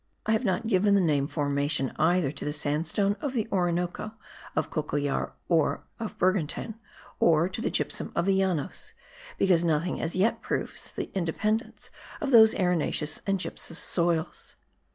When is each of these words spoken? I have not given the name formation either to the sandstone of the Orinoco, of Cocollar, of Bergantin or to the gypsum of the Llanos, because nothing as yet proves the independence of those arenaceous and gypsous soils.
I 0.25 0.31
have 0.31 0.43
not 0.43 0.65
given 0.65 0.95
the 0.95 0.99
name 0.99 1.27
formation 1.27 1.91
either 1.99 2.31
to 2.31 2.43
the 2.43 2.51
sandstone 2.51 3.15
of 3.21 3.33
the 3.33 3.47
Orinoco, 3.51 4.13
of 4.55 4.71
Cocollar, 4.71 5.33
of 5.47 6.17
Bergantin 6.17 6.73
or 7.19 7.47
to 7.47 7.61
the 7.61 7.69
gypsum 7.69 8.11
of 8.15 8.25
the 8.25 8.41
Llanos, 8.43 8.93
because 9.37 9.63
nothing 9.63 10.01
as 10.01 10.15
yet 10.15 10.41
proves 10.41 10.91
the 10.91 11.11
independence 11.13 11.91
of 12.19 12.31
those 12.31 12.55
arenaceous 12.55 13.21
and 13.27 13.37
gypsous 13.39 13.77
soils. 13.77 14.55